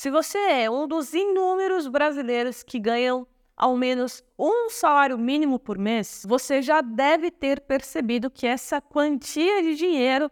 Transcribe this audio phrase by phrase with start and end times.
[0.00, 5.76] Se você é um dos inúmeros brasileiros que ganham ao menos um salário mínimo por
[5.76, 10.30] mês, você já deve ter percebido que essa quantia de dinheiro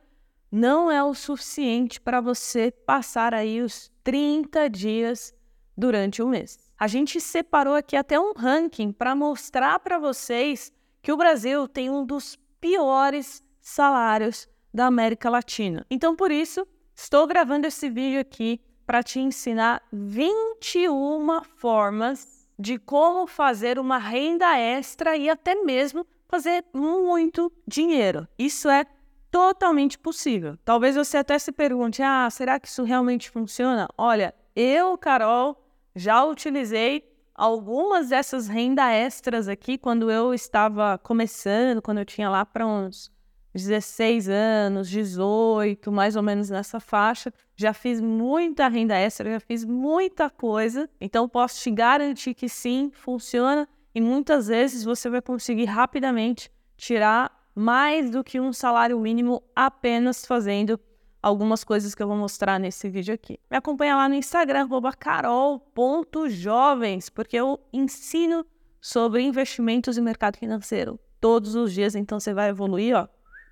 [0.52, 5.34] não é o suficiente para você passar aí os 30 dias
[5.76, 6.56] durante o mês.
[6.78, 10.72] A gente separou aqui até um ranking para mostrar para vocês
[11.02, 15.84] que o Brasil tem um dos piores salários da América Latina.
[15.90, 16.64] Então, por isso,
[16.94, 24.56] estou gravando esse vídeo aqui para te ensinar 21 formas de como fazer uma renda
[24.58, 28.26] extra e até mesmo fazer muito dinheiro.
[28.38, 28.86] Isso é
[29.30, 30.56] totalmente possível.
[30.64, 33.88] Talvez você até se pergunte: ah, será que isso realmente funciona?
[33.98, 35.62] Olha, eu, Carol,
[35.94, 42.46] já utilizei algumas dessas renda extras aqui quando eu estava começando, quando eu tinha lá
[42.46, 43.12] para uns
[43.54, 47.32] 16 anos, 18, mais ou menos nessa faixa.
[47.56, 50.88] Já fiz muita renda extra, já fiz muita coisa.
[51.00, 57.34] Então posso te garantir que sim, funciona e muitas vezes você vai conseguir rapidamente tirar
[57.54, 60.78] mais do que um salário mínimo apenas fazendo
[61.22, 63.40] algumas coisas que eu vou mostrar nesse vídeo aqui.
[63.50, 64.68] Me acompanha lá no Instagram,
[64.98, 68.44] carol.jovens, porque eu ensino
[68.80, 73.08] sobre investimentos e mercado financeiro todos os dias, então você vai evoluir ó,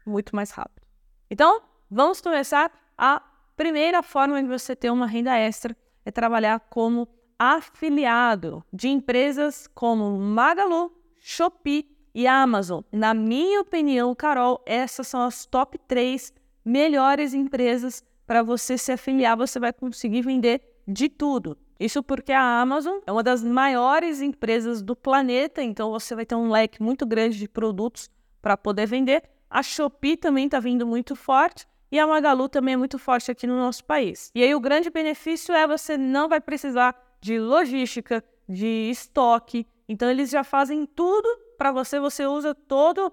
[0.06, 0.82] muito mais rápido.
[1.30, 2.70] Então, vamos começar.
[2.96, 3.20] A
[3.56, 10.18] primeira forma de você ter uma renda extra é trabalhar como afiliado de empresas como
[10.18, 12.82] Magalu, Shopee e Amazon.
[12.92, 16.32] Na minha opinião, Carol, essas são as top 3
[16.64, 19.36] melhores empresas para você se afiliar.
[19.36, 21.58] Você vai conseguir vender de tudo.
[21.78, 26.36] Isso porque a Amazon é uma das maiores empresas do planeta, então você vai ter
[26.36, 28.08] um leque muito grande de produtos
[28.40, 29.24] para poder vender.
[29.50, 33.46] A Shopee também está vindo muito forte e a Magalu também é muito forte aqui
[33.46, 34.28] no nosso país.
[34.34, 39.64] E aí o grande benefício é você não vai precisar de logística, de estoque.
[39.88, 43.12] Então eles já fazem tudo para você, você usa toda uh,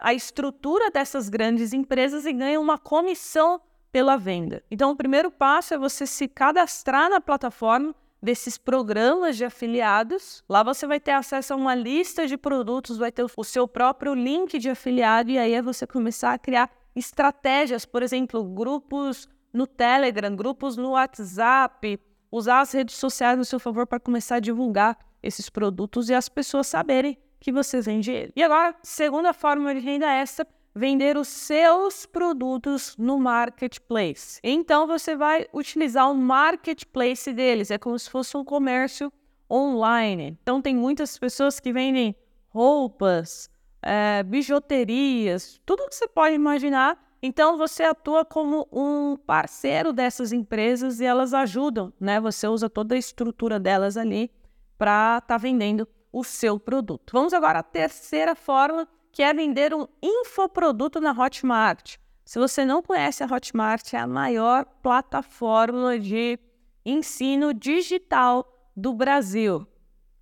[0.00, 3.60] a estrutura dessas grandes empresas e ganha uma comissão
[3.92, 4.64] pela venda.
[4.68, 10.42] Então, o primeiro passo é você se cadastrar na plataforma desses programas de afiliados.
[10.48, 14.12] Lá você vai ter acesso a uma lista de produtos, vai ter o seu próprio
[14.12, 19.66] link de afiliado e aí é você começar a criar estratégias, por exemplo, grupos no
[19.66, 21.98] Telegram, grupos no WhatsApp,
[22.30, 26.28] usar as redes sociais no seu favor para começar a divulgar esses produtos e as
[26.28, 28.32] pessoas saberem que você vende ele.
[28.34, 34.38] E agora, segunda forma de renda extra, vender os seus produtos no marketplace.
[34.42, 39.12] Então você vai utilizar o marketplace deles, é como se fosse um comércio
[39.50, 40.38] online.
[40.42, 42.14] Então tem muitas pessoas que vendem
[42.48, 43.50] roupas,
[43.88, 47.02] é, bijuterias, tudo que você pode imaginar.
[47.22, 52.20] Então você atua como um parceiro dessas empresas e elas ajudam, né?
[52.20, 54.30] Você usa toda a estrutura delas ali
[54.76, 57.12] para estar tá vendendo o seu produto.
[57.12, 61.96] Vamos agora à terceira forma, que é vender um infoproduto na Hotmart.
[62.24, 66.38] Se você não conhece a Hotmart, é a maior plataforma de
[66.84, 68.46] ensino digital
[68.76, 69.66] do Brasil.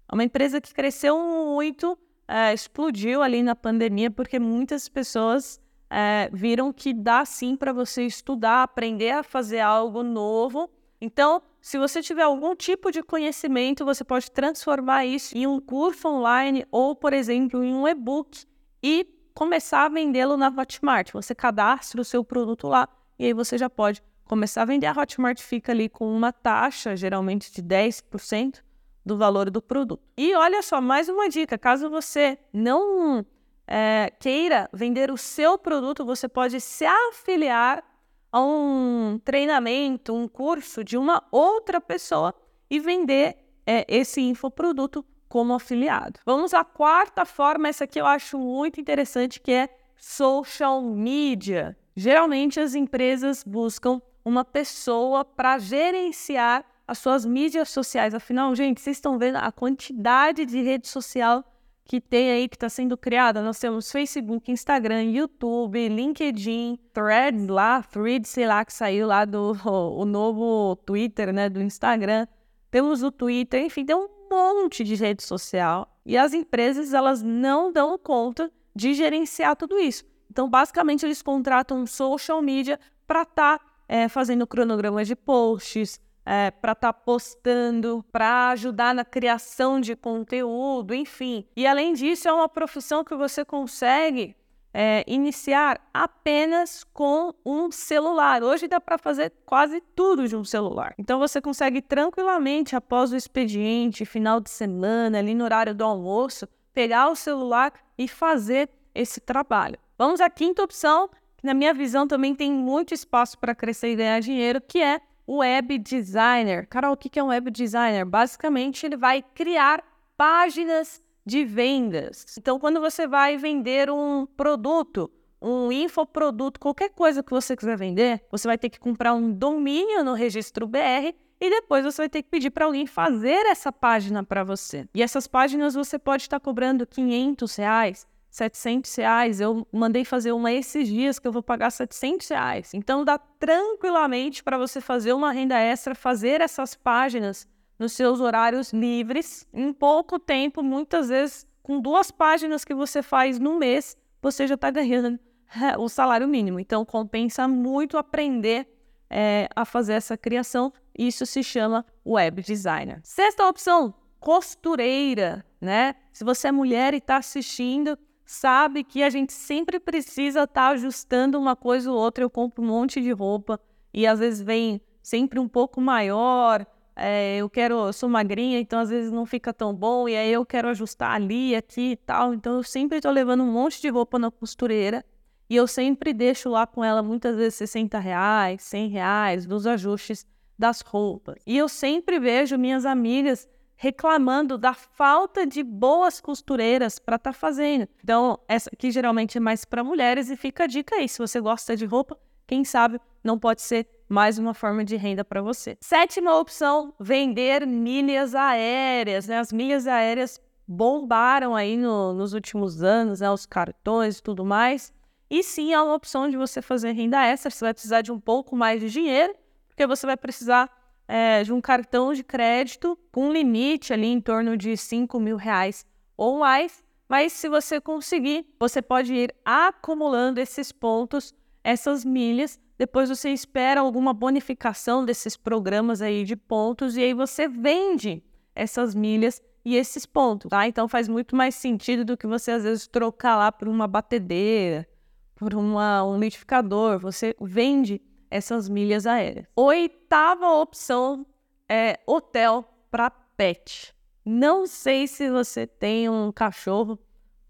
[0.09, 6.29] É uma empresa que cresceu muito, é, explodiu ali na pandemia, porque muitas pessoas é,
[6.33, 10.71] viram que dá sim para você estudar, aprender a fazer algo novo.
[11.01, 16.09] Então, se você tiver algum tipo de conhecimento, você pode transformar isso em um curso
[16.09, 18.45] online ou, por exemplo, em um e-book
[18.83, 21.13] e começar a vendê-lo na Hotmart.
[21.13, 22.89] Você cadastra o seu produto lá
[23.19, 24.87] e aí você já pode começar a vender.
[24.87, 28.66] A Hotmart fica ali com uma taxa, geralmente de 10%
[29.07, 30.03] do valor do produto.
[30.17, 33.25] E olha só, mais uma dica: caso você não
[33.65, 37.85] é, queira vender o seu produto, você pode se afiliar
[38.33, 42.35] a um treinamento, um curso de uma outra pessoa
[42.69, 46.19] e vender é, esse infoproduto como afiliado.
[46.27, 51.77] Vamos à quarta forma, essa aqui eu acho muito interessante, que é social media.
[51.95, 58.15] Geralmente as empresas buscam uma pessoa para gerenciar as suas mídias sociais.
[58.15, 61.45] Afinal, gente, vocês estão vendo a quantidade de rede social
[61.85, 63.41] que tem aí, que está sendo criada.
[63.41, 69.57] Nós temos Facebook, Instagram, YouTube, LinkedIn, Thread lá, Thread, sei lá, que saiu lá do
[69.65, 72.27] o, novo Twitter, né, do Instagram.
[72.71, 75.89] Temos o Twitter, enfim, tem um monte de rede social.
[76.05, 80.05] E as empresas, elas não dão conta de gerenciar tudo isso.
[80.31, 86.51] Então, basicamente, eles contratam social media para estar tá, é, fazendo cronogramas de posts, é,
[86.51, 91.47] para estar tá postando, para ajudar na criação de conteúdo, enfim.
[91.57, 94.35] E além disso, é uma profissão que você consegue
[94.75, 98.43] é, iniciar apenas com um celular.
[98.43, 100.95] Hoje dá para fazer quase tudo de um celular.
[100.99, 106.49] Então você consegue tranquilamente, após o expediente, final de semana, ali no horário do almoço,
[106.75, 109.79] pegar o celular e fazer esse trabalho.
[109.97, 113.97] Vamos à quinta opção, que na minha visão também tem muito espaço para crescer e
[113.97, 116.67] ganhar dinheiro, que é web designer.
[116.69, 118.05] Carol, o que é um web designer?
[118.05, 119.83] Basicamente, ele vai criar
[120.17, 122.25] páginas de vendas.
[122.39, 125.11] Então, quando você vai vender um produto,
[125.43, 130.05] um infoproduto, qualquer coisa que você quiser vender, você vai ter que comprar um domínio
[130.05, 134.25] no registro BR e depois você vai ter que pedir para alguém fazer essa página
[134.25, 134.89] para você.
[134.95, 138.07] E essas páginas você pode estar cobrando 500 reais,
[138.37, 139.41] 700 reais.
[139.41, 142.75] Eu mandei fazer uma esses dias que eu vou pagar 700 reais.
[142.75, 147.49] Então dá tranquilamente para você fazer uma renda extra, fazer essas páginas
[147.79, 153.39] nos seus horários livres, em pouco tempo, muitas vezes com duas páginas que você faz
[153.39, 155.19] no mês, você já está ganhando
[155.61, 156.61] é, o salário mínimo.
[156.61, 158.69] Então, compensa muito aprender
[159.11, 160.73] é, a fazer essa criação.
[160.97, 163.01] Isso se chama web designer.
[163.03, 165.97] Sexta opção, costureira, né?
[166.13, 170.69] Se você é mulher e está assistindo, sabe que a gente sempre precisa estar tá
[170.69, 172.25] ajustando uma coisa ou outra.
[172.25, 173.59] Eu compro um monte de roupa
[173.95, 178.81] e às vezes vem sempre um pouco maior, é, eu quero, eu sou magrinha, então
[178.81, 182.35] às vezes não fica tão bom, e aí eu quero ajustar ali, aqui e tal.
[182.35, 185.05] Então eu sempre estou levando um monte de roupa na costureira
[185.49, 190.27] e eu sempre deixo lá com ela muitas vezes 60 reais, 100 reais dos ajustes
[190.59, 191.37] das roupas.
[191.47, 193.47] E eu sempre vejo minhas amigas
[193.77, 197.87] reclamando da falta de boas costureiras para estar tá fazendo.
[198.03, 201.41] Então, essa aqui geralmente é mais para mulheres e fica a dica aí, se você
[201.41, 205.77] gosta de roupa, quem sabe não pode ser mais uma forma de renda para você.
[205.81, 209.27] Sétima opção, vender milhas aéreas.
[209.27, 209.39] Né?
[209.39, 213.31] As milhas aéreas bombaram aí no, nos últimos anos, né?
[213.31, 214.93] os cartões e tudo mais.
[215.29, 217.51] E sim, é uma opção de você fazer renda extra.
[217.51, 219.35] Você vai precisar de um pouco mais de dinheiro,
[219.69, 220.71] porque você vai precisar
[221.09, 225.87] é, de um cartão de crédito com limite ali em torno de 5 mil reais
[226.17, 226.83] ou mais.
[227.09, 233.81] Mas se você conseguir, você pode ir acumulando esses pontos, essas milhas, depois você espera
[233.81, 238.23] alguma bonificação desses programas aí de pontos e aí você vende
[238.55, 240.67] essas milhas e esses pontos, tá?
[240.67, 244.87] Então faz muito mais sentido do que você às vezes trocar lá por uma batedeira,
[245.35, 246.99] por uma, um liquidificador.
[246.99, 248.01] Você vende
[248.31, 249.47] essas milhas aéreas.
[249.55, 251.27] Oitava opção
[251.69, 253.95] é hotel para pet.
[254.25, 256.99] Não sei se você tem um cachorro,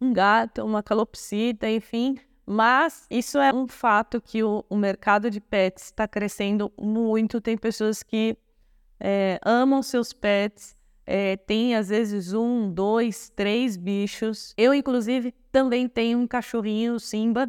[0.01, 5.41] um gato, uma calopsita, enfim, mas isso é um fato que o, o mercado de
[5.41, 7.41] pets está crescendo muito.
[7.41, 8.37] Tem pessoas que
[9.01, 14.55] é, amam seus pets, é, tem às vezes um, dois, três bichos.
[14.57, 17.49] Eu, inclusive, também tenho um cachorrinho, Simba.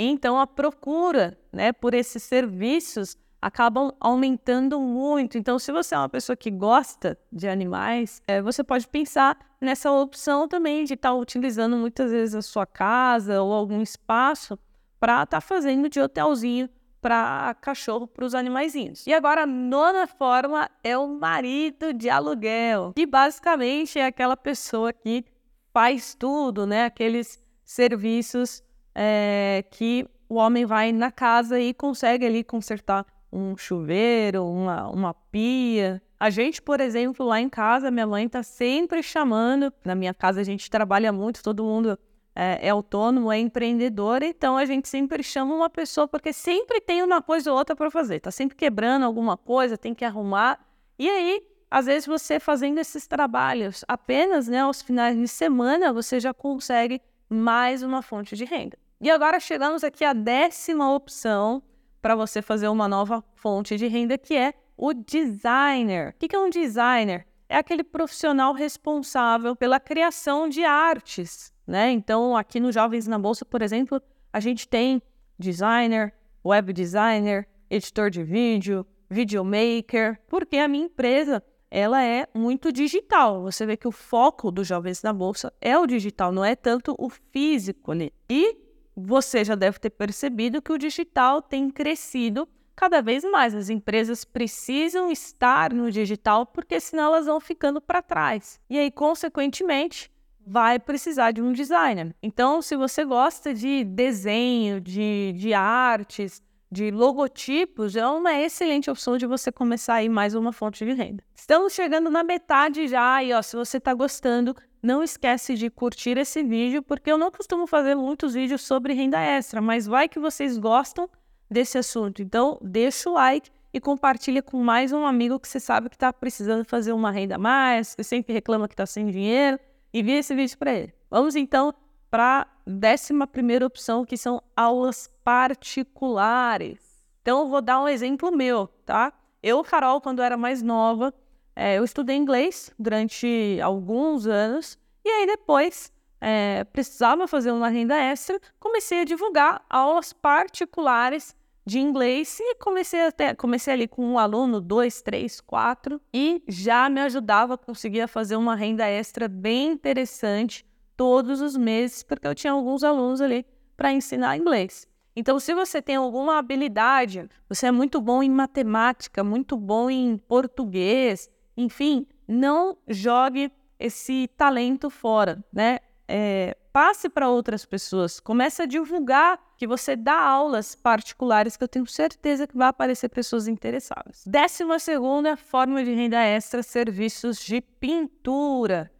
[0.00, 5.36] Então, a procura né, por esses serviços acabam aumentando muito.
[5.36, 9.90] Então, se você é uma pessoa que gosta de animais, é, você pode pensar nessa
[9.90, 14.56] opção também de estar tá utilizando muitas vezes a sua casa ou algum espaço
[15.00, 16.68] para estar tá fazendo de hotelzinho
[17.00, 19.04] para cachorro, para os animaizinhos.
[19.04, 24.92] E agora a nona forma é o marido de aluguel, que basicamente é aquela pessoa
[24.92, 25.24] que
[25.72, 26.84] faz tudo, né?
[26.84, 28.62] Aqueles serviços
[29.00, 35.14] é, que o homem vai na casa e consegue ali consertar um chuveiro, uma, uma
[35.14, 36.02] pia.
[36.18, 39.72] A gente, por exemplo, lá em casa, minha mãe está sempre chamando.
[39.84, 41.96] Na minha casa a gente trabalha muito, todo mundo
[42.34, 47.00] é, é, autônomo, é empreendedor, então a gente sempre chama uma pessoa porque sempre tem
[47.00, 48.18] uma coisa ou outra para fazer.
[48.18, 50.58] Tá sempre quebrando alguma coisa, tem que arrumar.
[50.98, 51.40] E aí,
[51.70, 57.00] às vezes você fazendo esses trabalhos apenas, né, aos finais de semana, você já consegue
[57.28, 58.76] mais uma fonte de renda.
[59.00, 61.62] E agora chegamos aqui à décima opção,
[62.02, 66.10] para você fazer uma nova fonte de renda, que é o designer.
[66.10, 67.24] O que é um designer?
[67.48, 71.92] É aquele profissional responsável pela criação de artes, né?
[71.92, 74.02] Então, aqui no Jovens na Bolsa, por exemplo,
[74.32, 75.00] a gente tem
[75.38, 76.12] designer,
[76.44, 81.40] web designer, editor de vídeo, videomaker, porque a minha empresa
[81.70, 83.42] ela é muito digital.
[83.42, 86.96] Você vê que o foco dos Jovens na Bolsa é o digital, não é tanto
[86.98, 88.12] o físico ali.
[88.28, 88.67] E
[88.98, 93.54] você já deve ter percebido que o digital tem crescido cada vez mais.
[93.54, 98.60] As empresas precisam estar no digital porque senão elas vão ficando para trás.
[98.68, 100.10] E aí, consequentemente,
[100.46, 102.14] vai precisar de um designer.
[102.22, 109.16] Então, se você gosta de desenho, de, de artes, de logotipos é uma excelente opção
[109.16, 111.24] de você começar aí mais uma fonte de renda.
[111.34, 116.18] Estamos chegando na metade já e ó, se você está gostando, não esquece de curtir
[116.18, 120.18] esse vídeo, porque eu não costumo fazer muitos vídeos sobre renda extra, mas vai que
[120.18, 121.08] vocês gostam
[121.50, 122.20] desse assunto.
[122.20, 126.12] Então, deixa o like e compartilha com mais um amigo que você sabe que está
[126.12, 129.58] precisando fazer uma renda a mais, que sempre reclama que está sem dinheiro,
[129.92, 130.94] envia esse vídeo para ele.
[131.10, 131.74] Vamos então
[132.10, 136.80] para a décima primeira opção, que são aulas particulares.
[137.22, 139.12] Então, eu vou dar um exemplo meu, tá?
[139.42, 141.12] Eu, Carol, quando era mais nova,
[141.54, 147.96] é, eu estudei inglês durante alguns anos, e aí depois é, precisava fazer uma renda
[147.96, 154.18] extra, comecei a divulgar aulas particulares de inglês e comecei até comecei ali com um
[154.18, 159.72] aluno, dois, três, quatro, e já me ajudava a conseguir fazer uma renda extra bem
[159.72, 160.64] interessante
[160.98, 164.84] todos os meses, porque eu tinha alguns alunos ali para ensinar inglês.
[165.14, 170.18] Então, se você tem alguma habilidade, você é muito bom em matemática, muito bom em
[170.18, 175.78] português, enfim, não jogue esse talento fora, né?
[176.08, 181.68] É, passe para outras pessoas, comece a divulgar que você dá aulas particulares que eu
[181.68, 184.24] tenho certeza que vai aparecer pessoas interessadas.
[184.26, 188.90] Décima segunda forma de renda extra, serviços de pintura.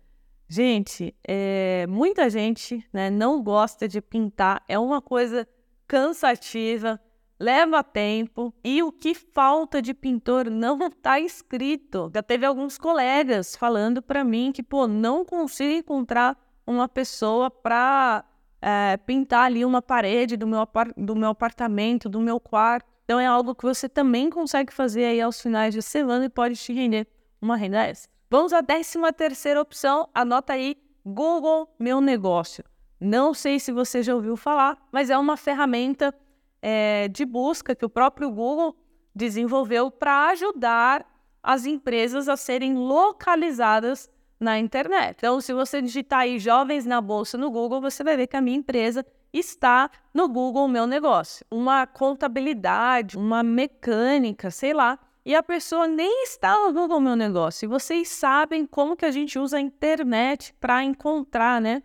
[0.50, 5.46] Gente, é, muita gente né, não gosta de pintar, é uma coisa
[5.86, 6.98] cansativa,
[7.38, 12.10] leva tempo e o que falta de pintor não está escrito.
[12.14, 16.34] Já teve alguns colegas falando para mim que, pô, não consigo encontrar
[16.66, 18.24] uma pessoa para
[18.62, 22.86] é, pintar ali uma parede do meu, do meu apartamento, do meu quarto.
[23.04, 26.56] Então é algo que você também consegue fazer aí aos finais de semana e pode
[26.56, 27.06] te render
[27.40, 28.17] uma renda extra.
[28.30, 32.62] Vamos à décima terceira opção, anota aí, Google Meu Negócio.
[33.00, 36.14] Não sei se você já ouviu falar, mas é uma ferramenta
[36.60, 38.76] é, de busca que o próprio Google
[39.14, 41.06] desenvolveu para ajudar
[41.42, 45.16] as empresas a serem localizadas na internet.
[45.16, 48.42] Então, se você digitar aí jovens na bolsa no Google, você vai ver que a
[48.42, 51.46] minha empresa está no Google Meu Negócio.
[51.50, 57.66] Uma contabilidade, uma mecânica, sei lá, e a pessoa nem está no Google Meu Negócio.
[57.66, 61.82] E vocês sabem como que a gente usa a internet para encontrar, né?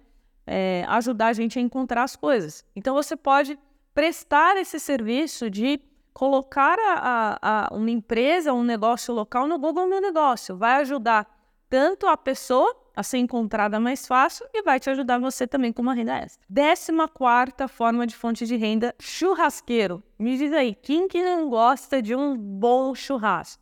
[0.47, 2.63] É, ajudar a gente a encontrar as coisas.
[2.73, 3.59] Então você pode
[3.93, 5.81] prestar esse serviço de
[6.13, 10.55] colocar a, a, a uma empresa, um negócio local no Google Meu Negócio.
[10.55, 11.27] Vai ajudar
[11.69, 15.81] tanto a pessoa a ser encontrada mais fácil e vai te ajudar você também com
[15.81, 16.45] uma renda extra.
[16.49, 20.03] Décima quarta forma de fonte de renda, churrasqueiro.
[20.17, 23.61] Me diz aí, quem que não gosta de um bom churrasco?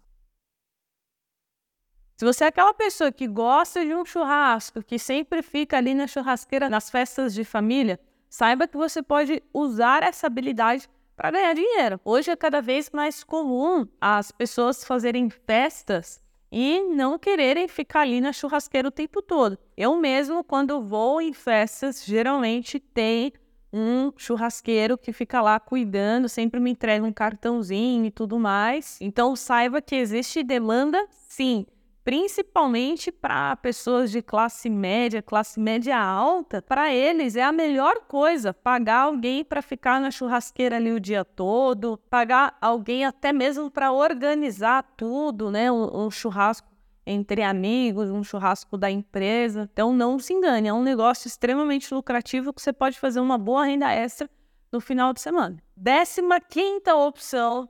[2.17, 6.05] Se você é aquela pessoa que gosta de um churrasco, que sempre fica ali na
[6.05, 11.99] churrasqueira nas festas de família, saiba que você pode usar essa habilidade para ganhar dinheiro.
[12.05, 16.21] Hoje é cada vez mais comum as pessoas fazerem festas
[16.51, 19.57] e não quererem ficar ali na churrasqueira o tempo todo.
[19.77, 23.31] Eu mesmo, quando vou em festas, geralmente tem
[23.71, 28.97] um churrasqueiro que fica lá cuidando, sempre me entrega um cartãozinho e tudo mais.
[28.99, 31.65] Então saiba que existe demanda, sim
[32.03, 38.53] principalmente para pessoas de classe média, classe média alta, para eles é a melhor coisa
[38.53, 43.91] pagar alguém para ficar na churrasqueira ali o dia todo, pagar alguém até mesmo para
[43.91, 45.71] organizar tudo, né?
[45.71, 46.67] Um, churrasco
[47.05, 49.69] entre amigos, um churrasco da empresa.
[49.71, 53.65] Então não se engane, é um negócio extremamente lucrativo que você pode fazer uma boa
[53.65, 54.29] renda extra
[54.71, 55.57] no final de semana.
[55.75, 57.69] Décima quinta opção,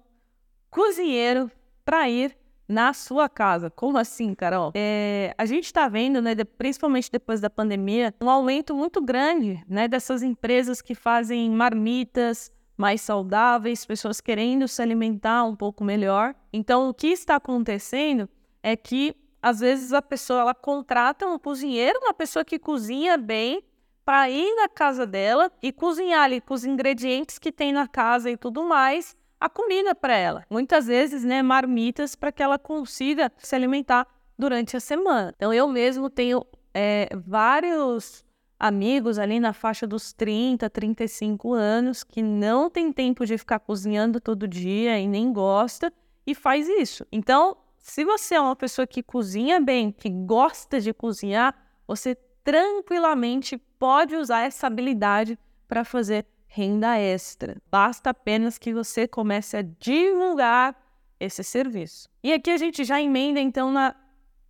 [0.69, 1.51] cozinheiro
[1.83, 2.40] para ir
[2.71, 3.69] na sua casa.
[3.69, 4.71] Como assim, Carol?
[4.73, 9.63] É, a gente está vendo, né, de, principalmente depois da pandemia, um aumento muito grande
[9.67, 16.33] né, dessas empresas que fazem marmitas mais saudáveis, pessoas querendo se alimentar um pouco melhor.
[16.51, 18.27] Então, o que está acontecendo
[18.63, 23.63] é que às vezes a pessoa ela contrata um cozinheiro, uma pessoa que cozinha bem,
[24.05, 28.31] para ir na casa dela e cozinhar ali com os ingredientes que tem na casa
[28.31, 30.45] e tudo mais a comida para ela.
[30.47, 34.07] Muitas vezes, né, marmitas para que ela consiga se alimentar
[34.37, 35.33] durante a semana.
[35.35, 38.23] Então, eu mesmo tenho é, vários
[38.59, 44.21] amigos ali na faixa dos 30, 35 anos que não tem tempo de ficar cozinhando
[44.21, 45.91] todo dia e nem gosta
[46.25, 47.03] e faz isso.
[47.11, 51.55] Então, se você é uma pessoa que cozinha bem, que gosta de cozinhar,
[51.87, 57.55] você tranquilamente pode usar essa habilidade para fazer renda extra.
[57.71, 60.75] Basta apenas que você comece a divulgar
[61.17, 62.09] esse serviço.
[62.21, 63.95] E aqui a gente já emenda então na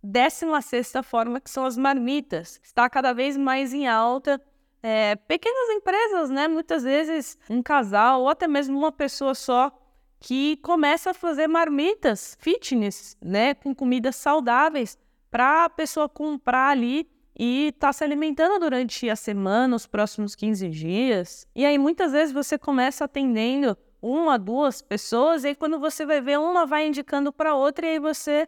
[0.02, 2.60] 16 forma, que são as marmitas.
[2.64, 4.42] Está cada vez mais em alta.
[4.82, 6.48] É, pequenas empresas, né?
[6.48, 9.70] Muitas vezes um casal ou até mesmo uma pessoa só
[10.18, 14.96] que começa a fazer marmitas fitness, né, com comidas saudáveis
[15.30, 17.08] para a pessoa comprar ali
[17.44, 21.44] e estar tá se alimentando durante a semana, os próximos 15 dias.
[21.56, 26.20] E aí muitas vezes você começa atendendo uma, duas pessoas, e aí quando você vai
[26.20, 28.46] ver, uma vai indicando para outra, e aí você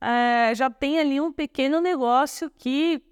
[0.00, 3.02] é, já tem ali um pequeno negócio que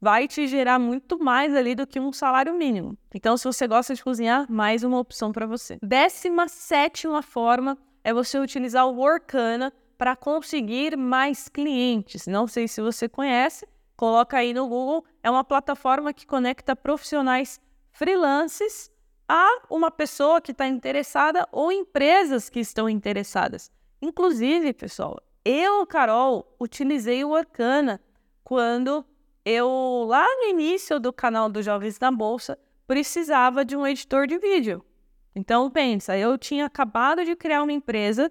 [0.00, 2.98] vai te gerar muito mais ali do que um salário mínimo.
[3.14, 5.78] Então, se você gosta de cozinhar, mais uma opção para você.
[5.80, 12.26] Décima sétima forma é você utilizar o Workana para conseguir mais clientes.
[12.26, 13.64] Não sei se você conhece,
[13.96, 15.04] coloca aí no Google.
[15.22, 17.60] É uma plataforma que conecta profissionais
[17.90, 18.90] freelances
[19.28, 23.70] a uma pessoa que está interessada ou empresas que estão interessadas.
[24.00, 28.00] Inclusive, pessoal, eu, Carol, utilizei o Workana
[28.44, 29.04] quando
[29.44, 34.38] eu, lá no início do canal do Jovens na Bolsa, precisava de um editor de
[34.38, 34.84] vídeo.
[35.34, 38.30] Então, pensa, eu tinha acabado de criar uma empresa,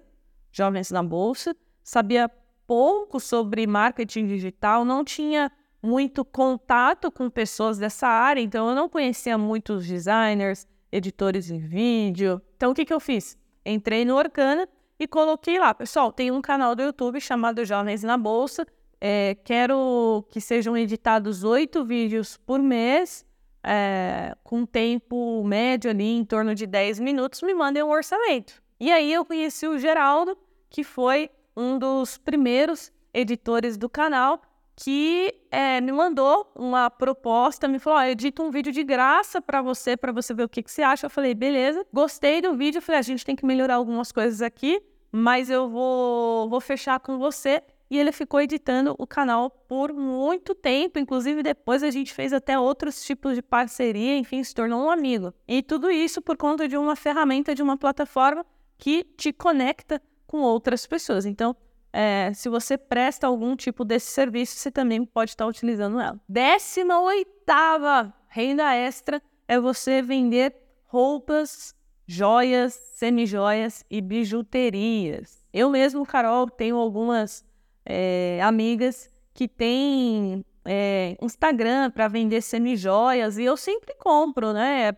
[0.50, 2.30] Jovens na Bolsa, sabia
[2.66, 5.50] pouco sobre marketing digital, não tinha
[5.82, 12.40] muito contato com pessoas dessa área, então eu não conhecia muitos designers, editores de vídeo.
[12.56, 13.38] Então, o que, que eu fiz?
[13.64, 14.68] Entrei no Orkana
[14.98, 18.66] e coloquei lá, pessoal, tem um canal do YouTube chamado Jovens na Bolsa,
[19.00, 23.24] é, quero que sejam editados oito vídeos por mês,
[23.62, 28.62] é, com tempo médio ali em torno de 10 minutos, me mandem um orçamento.
[28.80, 30.36] E aí eu conheci o Geraldo,
[30.70, 34.42] que foi um dos primeiros editores do canal,
[34.76, 39.62] que é, me mandou uma proposta, me falou: oh, edita um vídeo de graça para
[39.62, 41.06] você, para você ver o que, que você acha.
[41.06, 42.82] Eu falei: beleza, gostei do vídeo.
[42.82, 47.18] Falei: a gente tem que melhorar algumas coisas aqui, mas eu vou, vou fechar com
[47.18, 52.32] você e ele ficou editando o canal por muito tempo, inclusive depois a gente fez
[52.32, 55.32] até outros tipos de parceria, enfim, se tornou um amigo.
[55.46, 58.44] E tudo isso por conta de uma ferramenta, de uma plataforma
[58.76, 61.26] que te conecta com outras pessoas.
[61.26, 61.56] Então,
[61.92, 66.20] é, se você presta algum tipo desse serviço, você também pode estar utilizando ela.
[66.28, 70.54] Décima oitava renda extra é você vender
[70.84, 71.74] roupas,
[72.06, 75.44] joias, semijoias e bijuterias.
[75.52, 77.44] Eu mesmo, Carol, tenho algumas
[77.84, 84.92] é, amigas que têm é, Instagram para vender semijoias e eu sempre compro, né?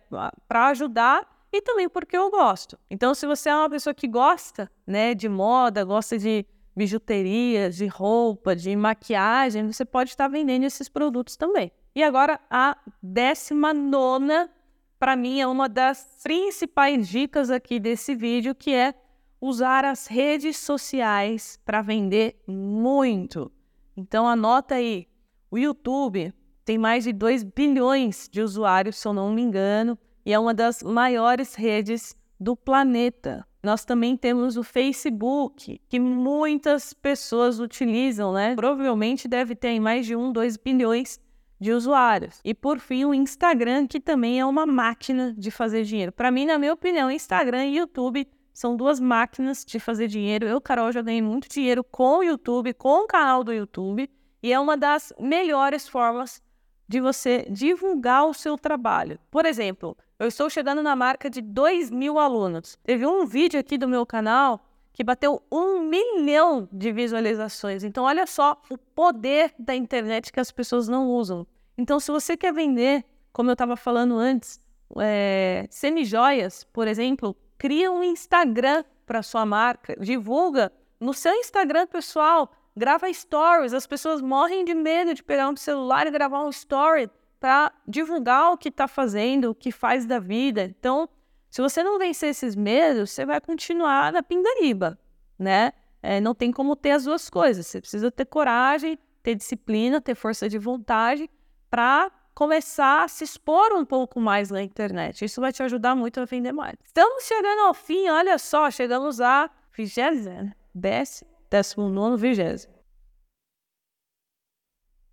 [0.47, 2.77] Para ajudar e também porque eu gosto.
[2.89, 7.87] Então, se você é uma pessoa que gosta, né, de moda, gosta de bijuteria, de
[7.87, 11.71] roupa, de maquiagem, você pode estar vendendo esses produtos também.
[11.93, 14.49] E agora a décima nona,
[14.97, 18.93] para mim é uma das principais dicas aqui desse vídeo, que é
[19.41, 23.51] usar as redes sociais para vender muito.
[23.97, 25.07] Então anota aí,
[25.51, 26.33] o YouTube
[26.63, 29.97] tem mais de 2 bilhões de usuários, se eu não me engano,
[30.29, 33.43] e é uma das maiores redes do planeta.
[33.63, 38.53] Nós também temos o Facebook, que muitas pessoas utilizam, né?
[38.53, 41.19] Provavelmente deve ter mais de 1, 2 bilhões
[41.59, 42.39] de usuários.
[42.45, 46.11] E por fim, o Instagram, que também é uma máquina de fazer dinheiro.
[46.11, 50.45] Para mim, na minha opinião, Instagram e YouTube são duas máquinas de fazer dinheiro.
[50.45, 54.07] Eu, Carol, já ganhei muito dinheiro com o YouTube, com o canal do YouTube,
[54.43, 56.39] e é uma das melhores formas
[56.87, 59.19] de você divulgar o seu trabalho.
[59.31, 62.77] Por exemplo, eu estou chegando na marca de 2 mil alunos.
[62.83, 67.85] Teve um vídeo aqui do meu canal que bateu um milhão de visualizações.
[67.85, 71.47] Então, olha só o poder da internet que as pessoas não usam.
[71.77, 74.59] Então, se você quer vender, como eu estava falando antes,
[74.97, 82.51] é, semijoias, por exemplo, cria um Instagram para sua marca, divulga no seu Instagram pessoal,
[82.75, 83.73] grava stories.
[83.73, 88.51] As pessoas morrem de medo de pegar um celular e gravar um story para divulgar
[88.51, 90.63] o que está fazendo, o que faz da vida.
[90.63, 91.07] Então,
[91.49, 94.99] se você não vencer esses medos, você vai continuar na pindariba,
[95.37, 95.71] né?
[96.01, 97.65] É, não tem como ter as duas coisas.
[97.67, 101.29] Você precisa ter coragem, ter disciplina, ter força de vontade
[101.69, 105.25] para começar a se expor um pouco mais na internet.
[105.25, 106.75] Isso vai te ajudar muito a vender mais.
[106.85, 112.78] Estamos chegando ao fim, olha só, chegamos a vigésima, décimo, décimo nono, vigésimo.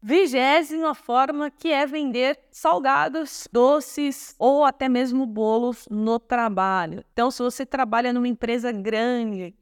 [0.02, 7.04] Vigésima forma que é vender salgados, doces ou até mesmo bolos no trabalho.
[7.12, 9.54] Então, se você trabalha numa empresa grande,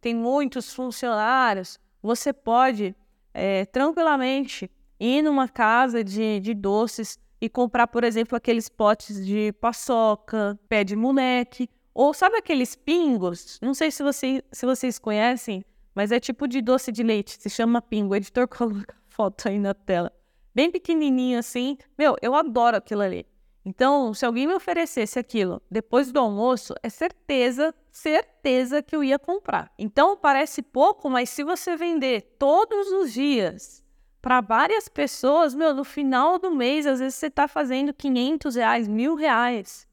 [0.00, 2.96] tem muitos funcionários, você pode
[3.32, 9.52] é, tranquilamente ir numa casa de, de doces e comprar, por exemplo, aqueles potes de
[9.60, 13.58] paçoca, pé de moleque, ou sabe aqueles pingos?
[13.60, 17.50] Não sei se, você, se vocês conhecem, mas é tipo de doce de leite, se
[17.50, 18.14] chama pingo.
[18.14, 20.10] O editor coloca foto aí na tela.
[20.54, 21.76] Bem pequenininho assim.
[21.96, 23.26] Meu, eu adoro aquilo ali.
[23.64, 29.18] Então, se alguém me oferecesse aquilo depois do almoço, é certeza, certeza que eu ia
[29.18, 29.72] comprar.
[29.78, 33.84] Então, parece pouco, mas se você vender todos os dias
[34.20, 38.88] para várias pessoas, meu, no final do mês, às vezes você está fazendo 500 reais,
[38.88, 39.86] mil reais,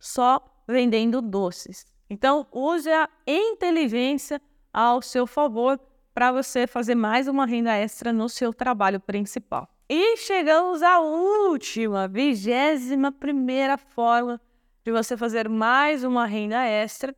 [0.00, 1.86] só vendendo doces.
[2.10, 4.40] Então, use a inteligência
[4.72, 5.78] ao seu favor
[6.14, 9.68] para você fazer mais uma renda extra no seu trabalho principal.
[9.88, 14.40] E chegamos à última, vigésima primeira forma
[14.84, 17.14] de você fazer mais uma renda extra,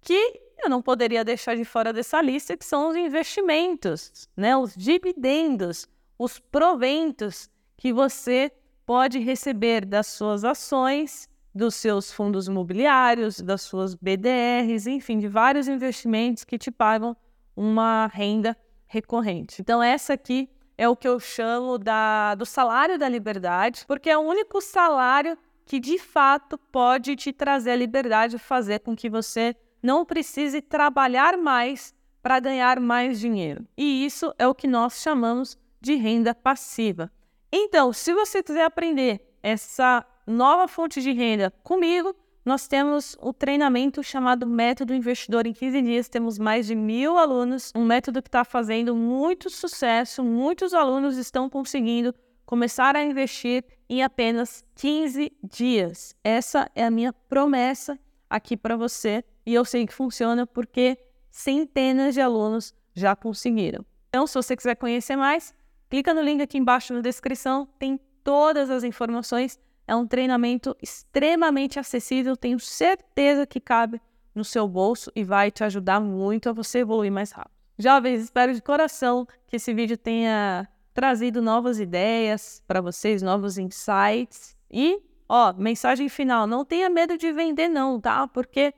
[0.00, 4.56] que eu não poderia deixar de fora dessa lista, que são os investimentos, né?
[4.56, 5.86] Os dividendos,
[6.18, 8.50] os proventos que você
[8.86, 15.68] pode receber das suas ações, dos seus fundos imobiliários, das suas BDRs, enfim, de vários
[15.68, 17.16] investimentos que te pagam
[17.56, 19.60] uma renda recorrente.
[19.60, 24.18] Então essa aqui é o que eu chamo da, do salário da liberdade, porque é
[24.18, 29.56] o único salário que de fato pode te trazer a liberdade, fazer com que você
[29.82, 33.66] não precise trabalhar mais para ganhar mais dinheiro.
[33.76, 37.10] E isso é o que nós chamamos de renda passiva.
[37.52, 44.02] Então, se você quiser aprender essa nova fonte de renda comigo, nós temos o treinamento
[44.02, 46.08] chamado Método Investidor em 15 dias.
[46.08, 50.22] Temos mais de mil alunos, um método que está fazendo muito sucesso.
[50.22, 56.14] Muitos alunos estão conseguindo começar a investir em apenas 15 dias.
[56.22, 60.98] Essa é a minha promessa aqui para você e eu sei que funciona porque
[61.30, 63.84] centenas de alunos já conseguiram.
[64.10, 65.54] Então, se você quiser conhecer mais,
[65.88, 71.78] clica no link aqui embaixo na descrição, tem todas as informações é um treinamento extremamente
[71.78, 74.00] acessível, tenho certeza que cabe
[74.34, 77.54] no seu bolso e vai te ajudar muito a você evoluir mais rápido.
[77.78, 84.56] Jovens, espero de coração que esse vídeo tenha trazido novas ideias para vocês, novos insights.
[84.70, 88.28] E, ó, mensagem final: não tenha medo de vender, não, tá?
[88.28, 88.72] Porque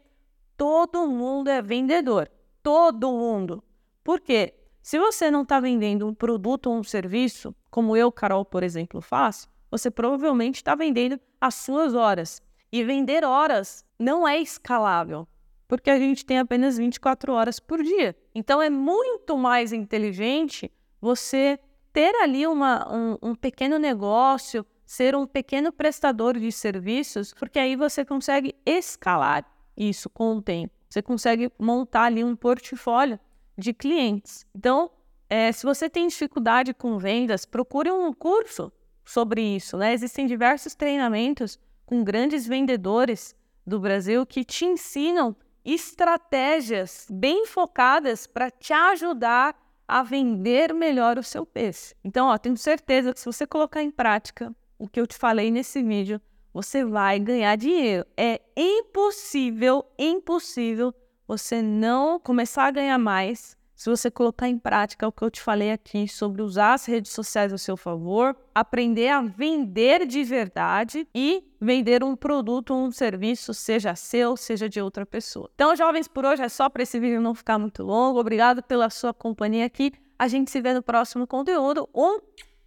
[0.57, 2.31] todo mundo é vendedor.
[2.63, 3.63] Todo mundo.
[4.03, 4.55] Por quê?
[4.83, 9.01] Se você não está vendendo um produto ou um serviço, como eu, Carol, por exemplo,
[9.01, 12.43] faço, você provavelmente está vendendo as suas horas.
[12.73, 15.27] E vender horas não é escalável,
[15.69, 18.17] porque a gente tem apenas 24 horas por dia.
[18.35, 21.59] Então é muito mais inteligente você
[21.93, 27.77] ter ali uma, um, um pequeno negócio, ser um pequeno prestador de serviços, porque aí
[27.77, 29.45] você consegue escalar
[29.77, 30.75] isso com o tempo.
[30.89, 33.19] Você consegue montar ali um portfólio
[33.59, 34.47] de clientes.
[34.55, 34.91] Então,
[35.29, 38.73] é, se você tem dificuldade com vendas, procure um curso
[39.07, 39.79] sobre isso.
[39.79, 39.95] Né?
[39.95, 48.51] Existem diversos treinamentos com grandes vendedores do Brasil que te ensinam estratégias bem focadas para
[48.51, 49.57] te ajudar
[49.89, 51.95] a vender melhor o seu peixe.
[52.05, 55.51] Então, ó, tenho certeza que se você colocar em prática o que eu te falei
[55.51, 56.21] nesse vídeo,
[56.53, 58.05] você vai ganhar dinheiro.
[58.17, 60.95] É impossível, impossível
[61.27, 65.41] você não começar a ganhar mais se você colocar em prática o que eu te
[65.41, 71.07] falei aqui sobre usar as redes sociais a seu favor, aprender a vender de verdade
[71.15, 75.51] e vender um produto ou um serviço, seja seu, seja de outra pessoa.
[75.55, 78.19] Então, jovens, por hoje é só para esse vídeo não ficar muito longo.
[78.19, 79.93] Obrigado pela sua companhia aqui.
[80.19, 81.87] A gente se vê no próximo conteúdo.
[81.95, 82.19] Um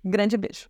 [0.06, 0.70] grande beijo.